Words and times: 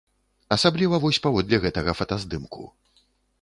Асабліва 0.55 0.99
вось 1.03 1.19
паводле 1.25 1.59
гэтага 1.67 1.91
фатаздымку. 2.01 2.63